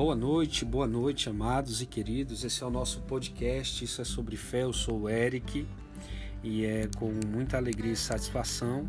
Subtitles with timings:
[0.00, 2.44] Boa noite, boa noite, amados e queridos.
[2.44, 3.84] Esse é o nosso podcast.
[3.84, 4.62] Isso é sobre fé.
[4.62, 5.66] Eu sou o Eric
[6.40, 8.88] e é com muita alegria e satisfação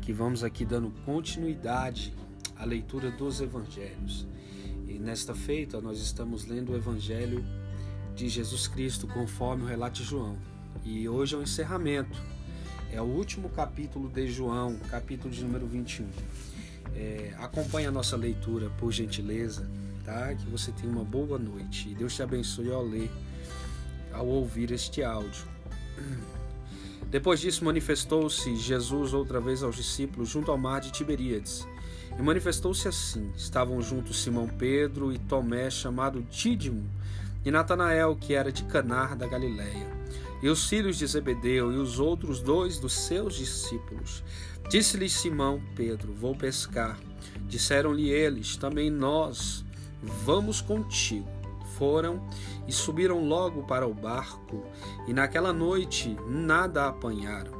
[0.00, 2.14] que vamos aqui dando continuidade
[2.56, 4.26] à leitura dos evangelhos.
[4.88, 7.44] E nesta feita, nós estamos lendo o evangelho
[8.16, 10.38] de Jesus Cristo conforme o relato de João.
[10.86, 12.18] E hoje é o encerramento.
[12.90, 16.08] É o último capítulo de João, capítulo de número 21.
[16.94, 19.68] É, acompanhe a nossa leitura, por gentileza
[20.04, 20.34] tá?
[20.34, 21.94] Que você tenha uma boa noite.
[21.94, 23.10] Deus te abençoe ao ler,
[24.12, 25.44] ao ouvir este áudio.
[27.10, 31.66] Depois disso, manifestou-se Jesus outra vez aos discípulos junto ao mar de Tiberíades.
[32.16, 36.88] E manifestou-se assim: estavam juntos Simão Pedro e Tomé, chamado Dídimo,
[37.44, 39.86] e Natanael, que era de Canar da Galiléia,
[40.42, 44.22] e os filhos de Zebedeu e os outros dois dos seus discípulos.
[44.68, 46.98] Disse-lhes Simão Pedro: Vou pescar.
[47.48, 49.64] Disseram-lhe eles: Também nós.
[50.02, 51.28] Vamos contigo.
[51.76, 52.22] Foram
[52.66, 54.64] e subiram logo para o barco,
[55.06, 57.52] e naquela noite nada apanharam.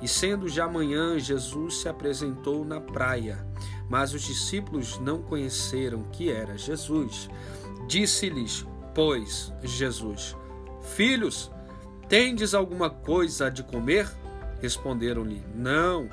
[0.00, 3.46] E sendo já manhã, Jesus se apresentou na praia,
[3.88, 7.28] mas os discípulos não conheceram que era Jesus.
[7.86, 10.34] Disse-lhes, pois, Jesus:
[10.94, 11.50] Filhos,
[12.08, 14.10] tendes alguma coisa de comer?
[14.60, 16.08] Responderam-lhe: Não.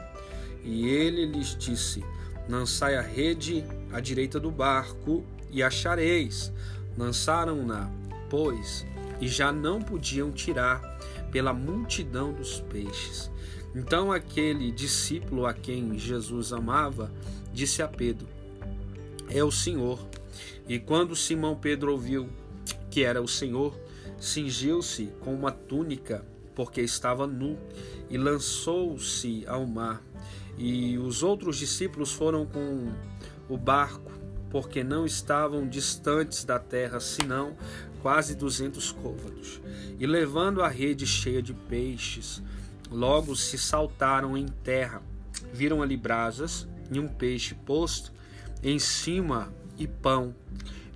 [0.64, 2.04] E ele lhes disse:
[2.50, 5.24] Lançai a rede à direita do barco
[5.54, 6.52] e achareis.
[6.98, 7.90] Lançaram-na,
[8.30, 8.86] pois,
[9.22, 10.82] e já não podiam tirar
[11.32, 13.32] pela multidão dos peixes.
[13.76, 17.12] Então aquele discípulo a quem Jesus amava
[17.54, 18.28] disse a Pedro:
[19.30, 20.00] É o Senhor.
[20.68, 22.30] E quando Simão Pedro ouviu
[22.90, 23.78] que era o Senhor,
[24.20, 26.24] cingiu-se com uma túnica,
[26.56, 27.58] porque estava nu,
[28.10, 30.02] e lançou-se ao mar.
[30.58, 32.94] E os outros discípulos foram com
[33.50, 34.13] o barco
[34.54, 37.58] porque não estavam distantes da terra, senão
[38.04, 39.60] quase duzentos côvados.
[40.00, 42.40] E levando a rede cheia de peixes,
[42.92, 45.02] logo se saltaram em terra.
[45.52, 48.14] Viram ali brasas e um peixe posto
[48.62, 50.36] em cima e pão.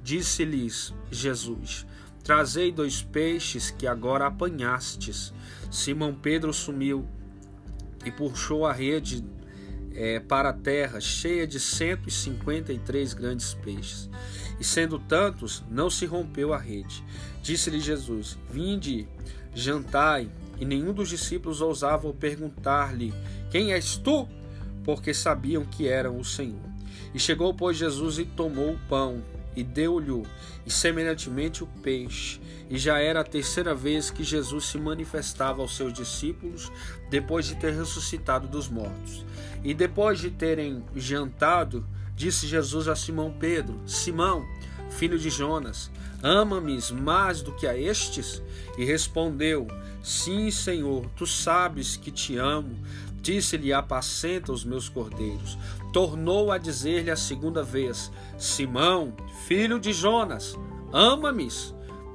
[0.03, 1.83] Disse-lhes Jesus:
[2.23, 5.33] Trazei dois peixes que agora apanhastes.
[5.71, 7.07] Simão Pedro sumiu
[8.05, 9.25] e puxou a rede
[9.97, 14.07] é, para a terra, cheia de 153 grandes peixes.
[14.59, 17.03] E sendo tantos, não se rompeu a rede.
[17.41, 19.07] Disse-lhe Jesus: Vinde,
[19.55, 20.29] jantai.
[20.59, 23.11] E nenhum dos discípulos ousava perguntar-lhe:
[23.49, 24.27] Quem és tu?
[24.83, 26.61] Porque sabiam que eram o Senhor.
[27.13, 29.23] E chegou, pois, Jesus e tomou o pão
[29.57, 30.23] e deu-lhe,
[30.67, 32.39] e semelhantemente o peixe.
[32.69, 36.71] E já era a terceira vez que Jesus se manifestava aos seus discípulos
[37.09, 39.25] depois de ter ressuscitado dos mortos.
[39.63, 41.83] E depois de terem jantado,
[42.15, 44.45] disse Jesus a Simão Pedro: Simão,
[44.91, 45.89] filho de Jonas,
[46.23, 48.41] ama-me mais do que a estes?
[48.77, 49.67] E respondeu:
[50.01, 52.75] Sim, Senhor, tu sabes que te amo.
[53.21, 55.57] Disse-lhe: Apacenta os meus cordeiros.
[55.91, 59.13] Tornou a dizer-lhe a segunda vez: Simão,
[59.47, 60.57] filho de Jonas,
[60.93, 61.49] ama-me?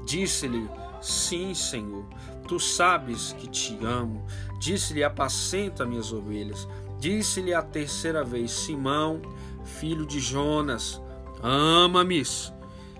[0.06, 0.68] Disse-lhe:
[1.00, 2.04] Sim, Senhor,
[2.46, 4.24] tu sabes que te amo.
[4.58, 6.66] Disse-lhe: Apacenta minhas ovelhas.
[6.98, 9.20] Disse-lhe a terceira vez: Simão,
[9.64, 11.02] filho de Jonas,
[11.42, 12.22] ama-me?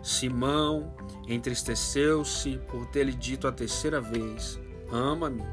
[0.03, 0.93] Simão
[1.29, 4.59] entristeceu-se por ter-lhe dito a terceira vez:
[4.91, 5.45] Ama-me.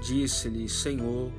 [0.00, 1.30] Disse-lhe: Senhor,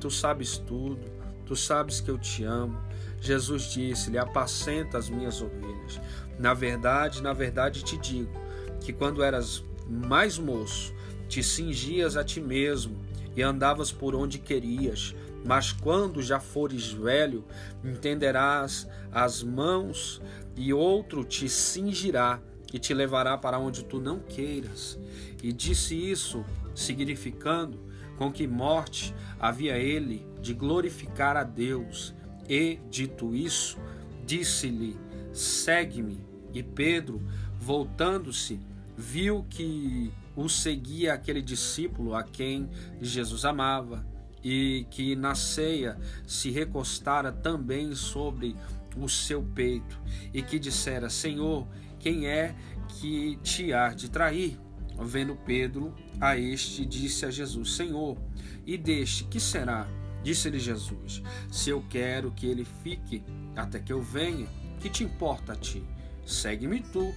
[0.00, 1.00] tu sabes tudo,
[1.46, 2.78] tu sabes que eu te amo.
[3.20, 6.00] Jesus disse-lhe: Apacenta as minhas ovelhas.
[6.38, 8.32] Na verdade, na verdade te digo
[8.80, 10.92] que quando eras mais moço,
[11.28, 12.96] te cingias a ti mesmo
[13.36, 15.14] e andavas por onde querias.
[15.44, 17.44] Mas quando já fores velho,
[17.84, 20.22] entenderás as mãos
[20.56, 22.40] e outro te cingirá
[22.72, 24.98] e te levará para onde tu não queiras.
[25.42, 26.44] E disse isso,
[26.74, 27.80] significando
[28.16, 32.14] com que morte havia ele de glorificar a Deus.
[32.48, 33.78] E, dito isso,
[34.24, 34.96] disse-lhe:
[35.32, 36.24] Segue-me.
[36.54, 37.22] E Pedro,
[37.58, 38.60] voltando-se,
[38.96, 42.68] viu que o seguia aquele discípulo a quem
[43.00, 44.04] Jesus amava
[44.42, 48.56] e que na ceia se recostara também sobre
[48.96, 49.98] o seu peito
[50.32, 51.66] e que dissera: Senhor,
[51.98, 52.54] quem é
[52.88, 54.58] que te há de trair?
[54.98, 58.18] Vendo Pedro a este, disse a Jesus: Senhor,
[58.66, 59.88] e deste, que será?
[60.22, 63.22] Disse-lhe Jesus: Se eu quero que ele fique
[63.56, 64.46] até que eu venha,
[64.80, 65.82] que te importa a ti?
[66.24, 67.12] Segue-me tu.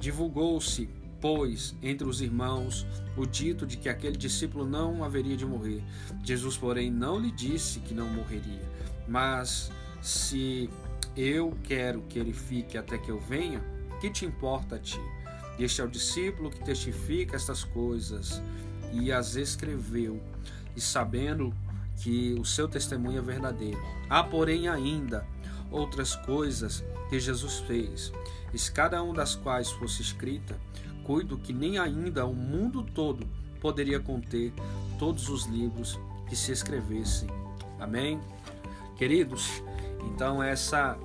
[0.00, 0.88] Divulgou-se,
[1.20, 2.86] pois, entre os irmãos
[3.16, 5.82] o dito de que aquele discípulo não haveria de morrer.
[6.22, 8.68] Jesus, porém, não lhe disse que não morreria,
[9.08, 9.70] mas
[10.02, 10.68] se
[11.16, 13.62] eu quero que ele fique até que eu venha,
[14.00, 15.00] que te importa a ti.
[15.58, 18.42] Este é o discípulo que testifica estas coisas
[18.92, 20.22] e as escreveu,
[20.76, 21.54] e sabendo
[21.96, 23.80] que o seu testemunho é verdadeiro.
[24.08, 25.26] Há, porém, ainda
[25.70, 28.12] outras coisas que Jesus fez,
[28.52, 30.58] e cada uma das quais fosse escrita,
[31.06, 33.24] cuido que nem ainda o mundo todo
[33.60, 34.52] poderia conter
[34.98, 35.98] todos os livros
[36.28, 37.28] que se escrevessem.
[37.78, 38.20] Amém?
[38.96, 39.62] Queridos,
[40.04, 40.98] então essa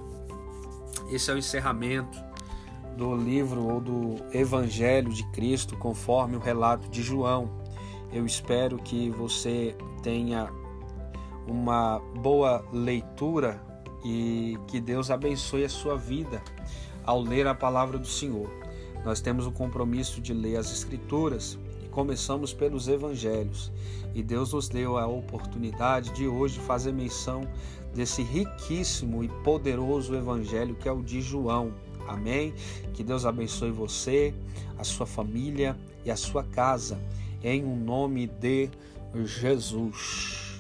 [1.11, 2.17] esse é o encerramento
[2.97, 7.49] do livro ou do Evangelho de Cristo, conforme o relato de João.
[8.11, 10.49] Eu espero que você tenha
[11.47, 13.61] uma boa leitura
[14.03, 16.41] e que Deus abençoe a sua vida
[17.05, 18.60] ao ler a palavra do Senhor.
[19.03, 23.71] Nós temos o compromisso de ler as Escrituras e começamos pelos Evangelhos.
[24.13, 27.41] E Deus nos deu a oportunidade de hoje fazer menção
[27.93, 31.73] desse riquíssimo e poderoso Evangelho que é o de João.
[32.07, 32.53] Amém?
[32.93, 34.33] Que Deus abençoe você,
[34.77, 36.99] a sua família e a sua casa,
[37.43, 38.69] em o um nome de
[39.25, 40.50] Jesus.